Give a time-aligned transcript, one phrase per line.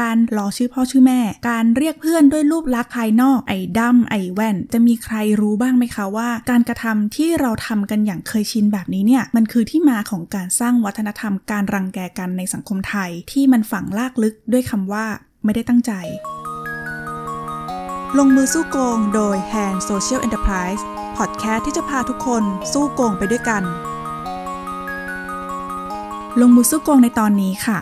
[0.00, 15.06] การล้อชื่อพ่อชื่อแม่ การเรียกเพื่อนด้วยรูปลักษณ์ภายนอกไอ้ดำไอ้แว่น จะมีใครรู้บ้างไหมคะว่า การกระทำที่เราทำกันอย่างเคยชินแบบนี้เนี่ยมันคือที่มาของการสร้างวัฒนธรรมการรังแกกันในสังคมไทย ที่มันฝังลากลึกด้วยคำว่า
[15.44, 15.92] ไม่ได้ตั้งใจ
[18.18, 20.82] ลงมือสู้โกงโดย Hand Social Enterprise
[21.16, 23.64] พอดแคสต์ที่จะพาทุกคนสู้โกงไปด้วยกัน
[26.40, 27.78] ลงมือสู้โกงในตอนนี้ค่ะ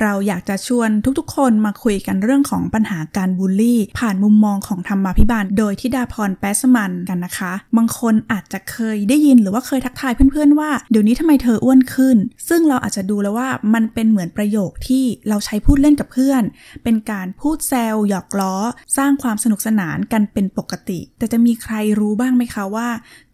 [0.00, 12.16] เราอยากจะชวนทุกๆ คนมาคุยกันเรื่องของปัญหาการบูลลี่ ผ่านมุมมองของธรรมาภิบาล โดยทิดาพรแปสมันกันนะคะ บางคนอาจจะเคยได้ยินหรือว่าเคยทักทายเพื่อนๆว่าเดี๋ยวนี้ทำไมเธออ้วนขึ้น
[12.48, 16.42] ซึ่งเราอาจจะดูแล้วว่ามันเป็นเหมือนประโยคที่เราใช้พูดเล่นกับเพื่อน
[16.84, 18.54] เป็นการพูดแซวหยอกล้อ
[18.96, 22.88] สร้างความสนุกสนานกันเป็นปกติ แต่จะมีใครรู้บ้างไหมคะว่า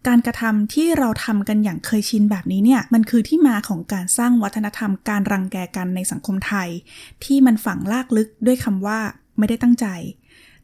[0.07, 6.69] การกระทำที่เราทำกันอย่างเคยชินแบบนี้เนี่ยมันคือที่มาของการสร้างวัฒนธรรมการรังแกกันในสังคมไทย
[7.23, 8.99] ที่มันฝังลากลึกด้วยคำว่า
[9.37, 9.85] ไม่ได้ตั้งใจ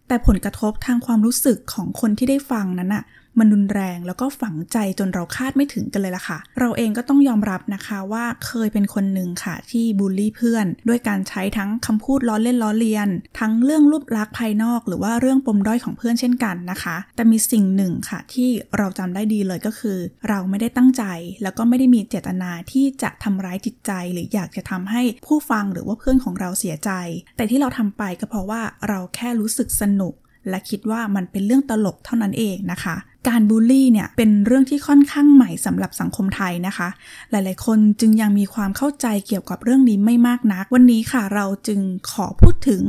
[0.07, 3.03] แต่ผลกระทบทางความรู้สึกของคนที่ได้ฟังนั้นอะ
[3.39, 13.07] มันรุนแรงแล้วก็ฝังใจจนเราคาดไม่ถึงกันเลยล่ะค่ะ เราเองก็ต้องยอมรับนะคะว่าเคยเป็นคนหนึ่งค่ะที่บูลลี่เพื่อน ด้วยการใช้ทั้งคำพูดล้อเล่นล้อเลียน
[13.39, 19.97] ทั้งเรื่องรูปลักษณ์ภายนอก หรือว่าเรื่องปมด้อยของเพื่อนเช่นกันนะคะ แต่มีสิ่งหนึ่งค่ะที่เราจำได้ดีเลยก็คือ
[20.29, 21.03] เราไม่ได้ตั้งใจ
[21.43, 26.91] แล้วก็ไม่ได้มีเจตนาที่จะทำร้ายจิตใจ หรืออยากจะทำให้ผู้ฟังหรือว่าเพื่อนของเราเสียใจ
[27.37, 30.15] แต่ที่เราทำไปก็เพราะว่าเราแค่รู้สึกสนุก
[30.49, 32.95] และคิดว่ามันเป็นเรื่องตลกเท่านั้นเองนะคะ
[33.27, 36.89] การบูลลี่เนี่ยเป็นเรื่องที่ค่อนข้างใหม่สำหรับสังคมไทยนะคะ
[37.31, 41.79] หลายๆ คนจึงยังมีความเข้าใจเกี่ยวกับเรื่องนี้ไม่มากนัก วันนี้ค่ะเราจึง
[42.11, 42.83] ขอพูดถึง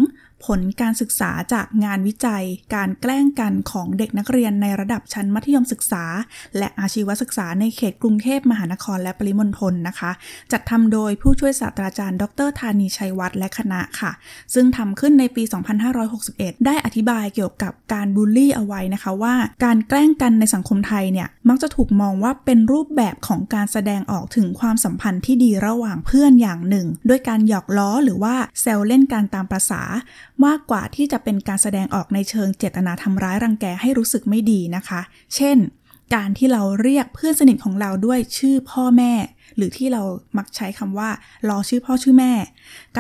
[0.47, 2.45] ผลการศึกษาจากงานวิจัย
[2.75, 6.05] การแกล้งกันของเด็กนักเรียนในระดับชั้นมัธยมศึกษา
[6.59, 10.11] และอาชีวศึกษาในเขตกรุงเทพมหานครและปริมณฑลนะคะ
[10.53, 14.13] จัดทำโดยผู้ช่วยศาสตราจารย์ ดรธานีชัยวัฒน์และคณะค่ะ
[14.55, 15.43] ซึ่งทำขึ้นในปี
[16.05, 29.83] 2561 ได้อธิบายเกี่ยวกับการบูลลี่เอาไว้นะคะว่า การแกล้งกันในสังคมไทยเนี่ย มักจะถูกมองว่าเป็นรูปแบบของการแสดงออกถึงความสัมพันธ์ที่ดีระหว่างเพื่อนอย่างหนึ่ง ด้วยการหยอกล้อหรือว่าแซวเล่นกันตามประษา
[30.45, 35.01] มากกว่าที่จะเป็นการแสดงออกในเชิงเจตนาทำร้ายรังแกให้รู้สึกไม่ดีนะคะ
[35.37, 35.59] เช่น
[36.15, 39.13] การที่เราเรียกเพื่อนสนิทของเราด้วยชื่อพ่อแม่
[39.57, 40.03] หรือที่เรา
[40.39, 41.11] มักใช้คำว่า
[41.49, 42.33] ล้อชื่อพ่อชื่อแม่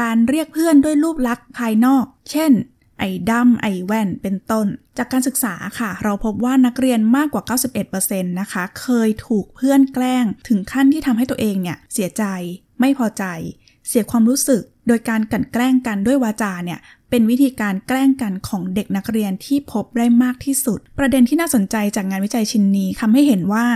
[0.00, 2.52] การเรียกเพื่อนด้วยรูปลักษณ์ภายนอก เช่น
[2.98, 4.66] ไอ้ดำไอ้แว่นเป็นต้น
[4.98, 7.42] จากการศึกษาค่ะ เราพบว่านักเรียนมากกว่า
[7.88, 12.24] 91%นะคะ เคยถูกเพื่อนแกล้ง ถึงขั้นที่ทำให้ตัวเองเนี่ยเสียใจ
[12.80, 13.24] ไม่พอใจ
[13.88, 16.78] เสียความรู้สึก โดยการกลั่นแกล้งกันด้วยวาจาเนี่ย
[17.10, 23.66] เป็นวิธีการแกล้งกันของเด็กนักเรียนที่พบได้มากที่สุด ประเด็นที่น่าสนใจจากงานวิจัยชิ้นนี้ทำให้เห็นว่า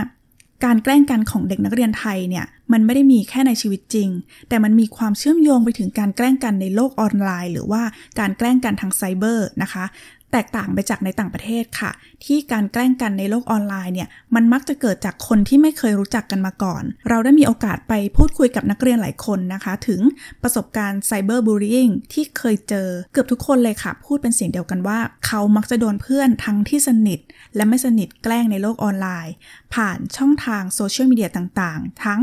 [0.65, 4.09] การแกล้งกันของเด็กนักเรียนไทยเนี่ยมันไม่ได้มีแค่ในชีวิตจริง
[4.49, 7.81] แต่มันมีความเชื่อมโยงไปถึงการแกล้งกันในโลกออนไลน์ หรือว่า
[8.19, 9.85] การแกล้งกันทางไซเบอร์นะคะ
[10.31, 11.91] แตกต่างไปจากในต่างประเทศค่ะ
[12.25, 20.01] ที่การแกล้งกันในโลกออนไลน์เนี่ยมันมักจะเกิดจากคนที่ไม่เคยรู้จักกันมาก่อน เราได้มีโอกาสไปพูดคุยกับนักเรียนหลายคนนะคะ ถึง
[20.43, 27.19] ประสบการณ์ไซเบอร์บูลลี่ที่เคยเจอเกือบทุกคนเลยค่ะ พูดเป็นเสียงเดียวกันว่า เขามักจะโดนเพื่อนทั้งที่สนิท
[27.55, 29.33] และไม่สนิทแกล้งในโลกออนไลน์
[29.73, 32.21] ผ่านช่องทางโซเชียลมีเดียต่างๆ ทั้ง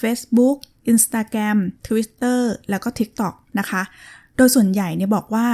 [0.00, 0.56] Facebook
[0.92, 2.40] Instagram Twitter
[2.70, 3.82] แล้วก็ TikTok นะคะ
[4.36, 5.46] โดยส่วนใหญ่เนี่ยบอกว่า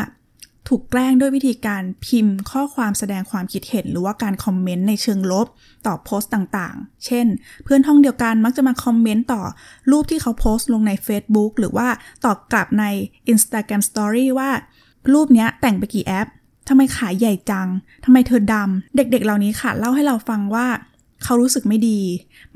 [0.69, 5.47] ถูกแกล้งด้วยวิธีการพิมพ์ข้อความแสดงความคิดเห็น หรือว่าการคอมเมนต์ในเชิงลบ
[5.87, 7.27] ต่อโพสต์ต่างๆ เช่น
[7.65, 9.43] เพื่อนห้องเดียวกันมักจะมาคอมเมนต์ต่อ
[9.91, 11.89] รูปที่เขาโพสต์ลงใน Facebook หรือว่า
[12.25, 12.85] ตอบกลับใน
[13.33, 14.51] Instagram Story ว่า
[15.13, 16.29] รูปเนี้ยแต่งไปกี่แอป
[16.69, 17.69] ทำไมขาใหญ่จัง
[18.05, 20.67] ทำไมเธอดำเด็กๆ เหล่านี้ค่ะ เล่าให้เราฟังว่า
[21.25, 22.01] เขารู้สึกไม่ดี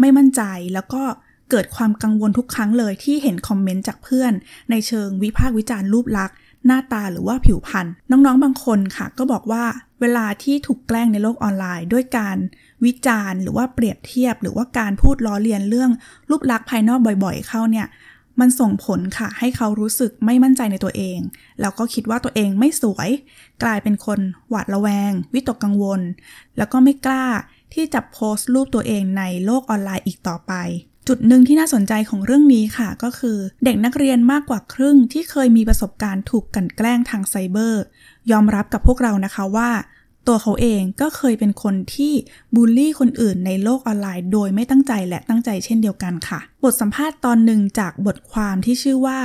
[0.01, 0.43] ไม่มั่นใจ
[0.75, 1.03] แล้วก็
[1.51, 4.33] เกิดความกังวลทุกครั้งเลยที่เห็นคอมเมนต์จากเพื่อน
[4.71, 9.65] ในเชิงวิพากษ์วิจารณ์รูปลักษณ์ หน้าตาหรือว่าผิวพรรณน้องๆบางคนค่ะ ก็บอกว่า
[10.01, 12.37] เวลาที่ถูกแกล้งในโลกออนไลน์ ด้วยการ
[12.85, 15.91] วิจารณ์ หรือว่าเปรียบเทียบ หรือว่าการพูดล้อเลียนเรื่อง
[16.31, 17.87] รูปลักษณ์ภายนอกบ่อยๆ เข้าเนี่ย
[18.41, 21.19] มันส่งผลค่ะ ให้เขารู้สึกไม่มั่นใจในตัวเอง
[21.61, 23.09] แล้วก็คิดว่าตัวเองไม่สวย
[23.63, 26.01] กลายเป็นคนหวาดระแวง วิตกกังวล
[26.57, 27.27] แล้วก็ไม่กล้า
[27.75, 30.53] ที่จะโพสต์รูปตัวเองในโลกออนไลน์อีกต่อไป
[31.09, 37.83] จุดหนึ่งที่น่าสนใจของเรื่องนี้ค่ะ ก็คือเด็กนักเรียนมากกว่าครึ่งที่เคยมีประสบการณ์ถูกกลั่นแกล้งทางไซเบอร์
[38.31, 39.71] ยอมรับกับพวกเรานะคะว่า
[40.27, 42.13] ตัวเขาเองก็เคยเป็นคนที่
[42.55, 49.19] บูลลี่คนอื่นในโลกออนไลน์ โดยไม่ตั้งใจและตั้งใจเช่นเดียวกันค่ะ บทสัมภาษณ์ตอนหนึ่งจากบทความที่ชื่อว่า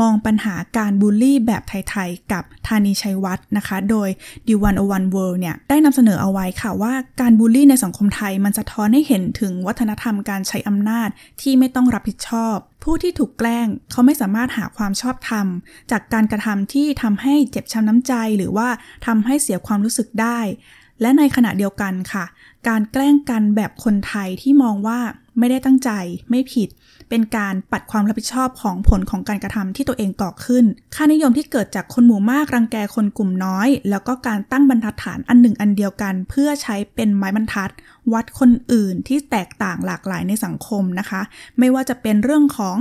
[0.00, 4.08] มองปัญหาการบูลลี่แบบไทยๆ กับธานีชัยวัฒน์นะคะ โดย
[4.46, 11.08] d 1 0 1 World เนี่ยได้นำเสนอเอาไว้ค่ะว่าการบูลลี่ในสังคมไทยมันจะท้อนให้เห็นถึงวัฒนธรรมการใช้อำนาจ
[11.40, 15.46] ที่ไม่ต้องรับผิดชอบ ผู้ที่ถูกแกล้งเขาไม่สามารถหาความชอบธรรม
[15.90, 18.68] จากการกระทำที่ทำให้เจ็บช้ำน้ำใจ หรือว่า
[19.06, 20.40] ทำให้เสียความรู้สึกได้
[21.00, 22.24] และในขณะเดียวกันค่ะ
[22.68, 25.00] การแกล้งกันแบบคนไทยที่มองว่า
[25.38, 25.90] ไม่ได้ตั้งใจ
[26.30, 26.68] ไม่ผิด
[27.08, 30.64] เป็นการปัดความรับผิดชอบของผลของการกระทำที่ตัวเองก่อขึ้น
[30.94, 37.70] ค่านิยมที่เกิดจากคนหมู่มากรังแกคนกลุ่มน้อย แล้วก็การตั้งบรรทัดฐานอันหนึ่งอันเดียวกัน เพื่อใช้เป็นไม้บรรทัด
[38.12, 41.20] วัดคนอื่นที่แตกต่างหลากหลายในสังคมนะคะ
[41.58, 42.76] ไม่ว่าจะเป็นเรื่องของ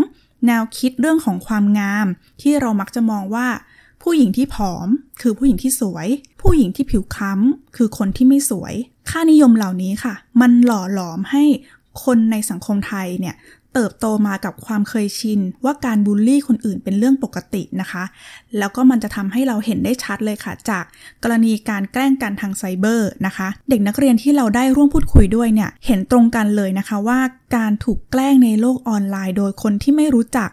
[0.47, 2.07] แนวคิดเรื่องของความงาม
[2.41, 3.47] ที่เรามักจะมองว่า
[4.03, 4.88] ผู้หญิงที่ผอม
[5.21, 6.07] คือผู้หญิงที่สวย
[6.41, 8.73] ผู้หญิงที่ผิวค้ำคือคนที่ไม่สวย
[9.09, 11.44] ค่านิยมเหล่านี้ค่ะ มันหล่อหลอมให้
[12.04, 13.36] คนในสังคมไทยเนี่ย
[13.74, 18.04] เติบโตมากับความเคยชิน ว่าการบูลลี่คนอื่นเป็นเรื่องปกตินะคะ
[18.57, 20.84] แล้วก็มันจะทำให้เราเห็นได้ชัดเลยค่ะ จาก
[21.24, 27.19] กรณีการแกล้งกันทางไซเบอร์นะคะ เด็กนักเรียนที่เราได้ร่วมพูดคุยด้วยเนี่ย เห็นตรงกันเลยนะคะว่า
[27.56, 30.50] การถูกแกล้งในโลกออนไลน์ โดยคนที่ไม่รู้จัก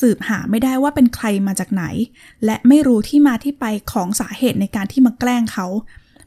[0.00, 1.84] สืบหาไม่ได้ว่าเป็นใครมาจากไหน
[2.44, 5.66] และไม่รู้ที่มาที่ไปของสาเหตุในการที่มาแกล้งเขา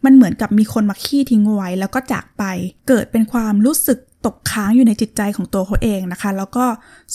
[0.05, 2.43] มันเหมือนกับมีคนมาขี้ทิ้งไว้แล้วก็จากไป
[2.87, 6.65] เกิดเป็นความรู้สึก ตกค้างอยู่ในจิตใจของตัวเขาเองนะคะ แล้วก็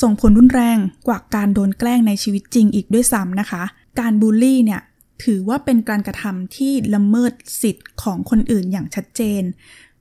[0.03, 0.79] ส่งผลรุนแรง
[1.09, 3.63] กว่าการโดนแกล้งในชีวิตจริงอีกด้วยซ้ำนะคะ
[4.01, 4.81] การบูลลี่เนี่ย
[5.25, 7.33] ถือว่าเป็นการกระทำที่ละเมิด
[7.63, 9.43] สิทธิ์ของคนอื่นอย่างชัดเจน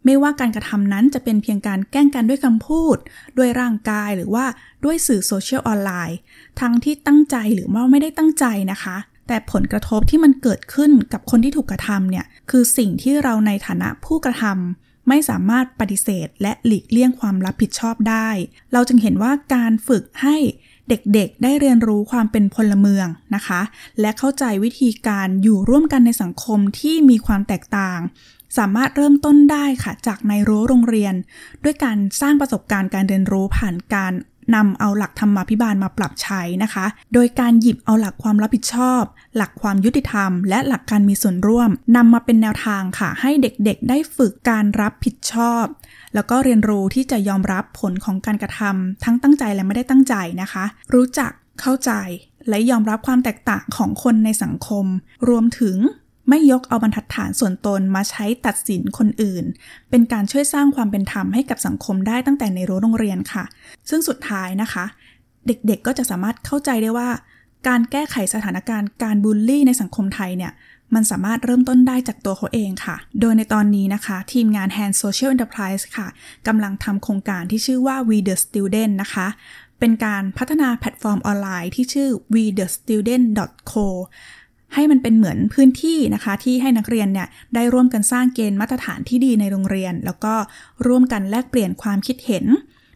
[0.06, 2.98] ไม่ว่าการกระทำนั้นจะเป็นเพียงการแกล้งกันด้วยคำพูด
[3.38, 4.46] ด้วยร่างกายหรือว่า
[4.86, 6.18] ด้วยสื่อโซเชียลออนไลน์
[6.60, 18.30] ทั้งที่ตั้งใจหรือว่าไม่ได้ตั้งใจนะคะ แต่ผลกระทบที่มันเกิดขึ้นกับคนที่ถูกกระทำเนี่ย คือสิ่งที่เราในฐานะผู้กระทำ ไม่สามารถปฏิเสธและหลีกเลี่ยงความรับผิดชอบได้
[18.74, 20.38] เราจึงเห็นว่าการฝึกให้
[20.90, 23.62] เด็กๆ ได้เรียนรู้ความเป็นพลเมืองนะคะ
[24.02, 28.00] และเข้าใจวิธีการอยู่ร่วมกันในสังคมที่มีความแตกต่าง
[28.58, 31.14] สามารถเริ่มต้นได้ค่ะจากในรั้วโรงเรียน
[31.64, 34.14] ด้วยการสร้างประสบการณ์การเรียนรู้ผ่านการ
[34.56, 39.04] นำเอาหลักธรรมาภิบาลมาปรับใช้นะคะ โดยการหยิบเอาหลักความรับผิดชอบ
[39.36, 45.66] หลักความยุติธรรม และหลักการมีส่วนร่วมนำมาเป็นแนวทางค่ะ ให้เด็กๆ ได้ฝึกการรับผิดชอบ
[46.14, 51.92] แล้วก็เรียนรู้ที่จะยอมรับผลของการกระทำทั้งตั้งใจและไม่ได้ตั้งใจนะคะ รู้จักเข้าใจ
[52.50, 54.86] และยอมรับความแตกต่างของคนในสังคม
[55.30, 55.78] รวมถึง
[56.30, 59.46] ไม่ยกเอาบรรทัดฐานส่วนตนมาใช้ตัดสินคนอื่น
[59.90, 63.44] เป็นการช่วยสร้างความเป็นธรรมให้กับสังคมได้ตั้งแต่ในรั้วโรงเรียนค่ะ
[63.90, 64.86] ซึ่งสุดท้ายนะคะ
[65.48, 67.10] เด็กๆก็จะสามารถเข้าใจได้ว่า
[67.68, 70.52] การแก้ไขสถานการณ์การบูลลี่ในสังคมไทยเนี่ย
[70.96, 76.08] มันสามารถเริ่มต้นได้จากตัวเขาเองค่ะ โดยในตอนนี้นะคะ ทีมงาน Hand Social Enterprise ค่ะ
[76.48, 79.28] กำลังทำโครงการที่ชื่อว่า We the Student นะคะ
[79.80, 83.26] เป็นการพัฒนาแพลตฟอร์มออนไลน์ที่ชื่อ we the student
[83.72, 83.86] co
[84.74, 90.34] ให้มันเป็นเหมือนพื้นที่นะคะ ที่ให้นักเรียนเนี่ยได้ร่วมกันสร้างเกณฑ์มาตรฐานที่ดีในโรงเรียน แล้วก็
[90.88, 92.46] ร่วมกันแลกเปลี่ยนความคิดเห็น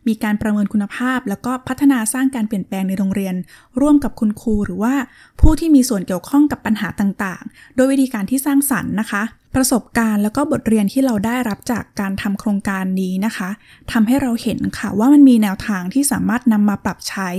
[0.07, 3.35] มีการประเมินคุณภาพ แล้วก็พัฒนาสร้างการเปลี่ยนแปลงในโรงเรียน
[3.81, 4.95] ร่วมกับคุณครูหรือว่า
[5.41, 9.23] ผู้ที่มีส่วนเกี่ยวข้องกับปัญหาต่างๆ โดยวิธีการที่สร้างสรรค์นะคะ
[9.55, 13.49] ประสบการณ์แล้วก็บทเรียนที่เราได้รับจากการทำโครงการนี้นะคะ
[13.91, 17.29] ทำให้เราเห็นค่ะว่ามันมีแนวทางที่สามารถนำมาปรับใช้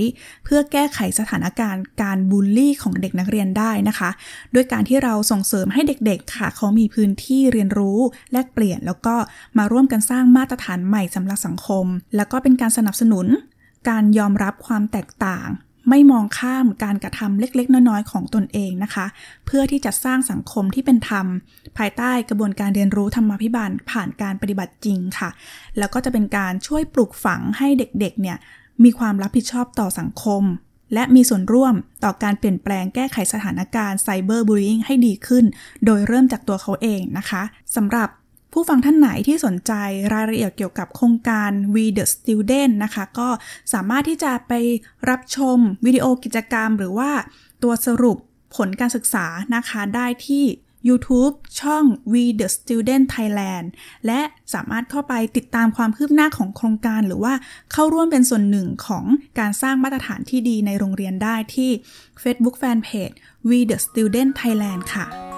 [0.43, 4.09] เพื่อแก้ไขสถานการณ์การบูลลี่ของเด็กนักเรียนได้นะคะ
[4.53, 7.99] ด้วยการที่เราส่งเสริมให้เด็กๆค่ะเขามีพื้นที่เรียนรู้
[8.31, 9.15] แลกเปลี่ยน แล้วก็
[9.57, 11.85] มาร่วมกันสร้างมาตรฐานใหม่สำหรับสังคม
[12.15, 13.27] แล้วก็เป็นการสนับสนุน
[13.89, 15.47] การยอมรับความแตกต่าง
[15.89, 19.05] ไม่มองข้ามการกระทำเล็ก ๆ น้อย ๆ ของตนเองนะคะ
[19.45, 21.25] เพื่อที่จะสร้างสังคมที่เป็นธรรม
[21.77, 25.29] ภายใต้กระบวนการเรียนรู้ธรรมาภิบาลผ่านการปฏิบัติจริงค่ะ
[25.77, 28.37] แล้วก็จะเป็นการช่วยปลูกฝังให้เด็ก ๆ เนี่ย
[28.83, 30.43] มีความรับผิดชอบต่อสังคม
[30.93, 31.73] และมีส่วนร่วม
[32.03, 35.45] ต่อการเปลี่ยนแปลงแก้ไขสถานการณ์ไซเบอร์บูลลิงให้ดีขึ้น
[35.85, 37.43] โดยเริ่มจากตัวเขาเองนะคะ
[37.75, 38.09] สำหรับ
[38.53, 39.73] ผู้ฟังท่านไหนที่สนใจ
[40.13, 43.29] รายละเอียดเกี่ยวกับโครงการ We the Student นะคะ ก็
[43.73, 44.53] สามารถที่จะไป
[45.09, 47.11] รับชมวิดีโอกิจกรรม หรือว่า
[47.63, 48.17] ตัวสรุป
[48.55, 50.45] ผลการศึกษานะคะได้ที่
[50.87, 51.83] YouTube ช่อง
[52.13, 53.67] We the Student Thailand
[54.05, 54.21] และ
[54.53, 57.33] สามารถเข้าไปติดตามความคืบหน้าของโครงการ หรือว่า
[57.71, 59.05] เข้าร่วมเป็นส่วนหนึ่งของ
[59.39, 61.71] การสร้างมาตรฐานที่ดีในโรงเรียนได้ที่
[62.23, 63.15] Facebook Fanpage
[63.49, 65.32] We the Student Thailand ค่ะ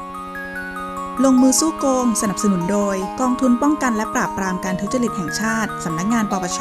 [1.24, 6.60] ลงมือสู้โกง สนับสนุนโดย กองทุนป้องกันและปราบปรามการทุจริตแห่งชาติ สำนักงงานปปช